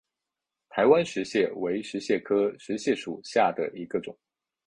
[0.67, 4.17] 台湾石蟹为石蟹科石蟹属下的一个种。